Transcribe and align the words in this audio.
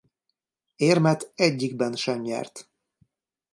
Érmet 0.75 1.31
egyikben 1.35 1.93
sem 1.95 2.19
nyert. 2.19 2.69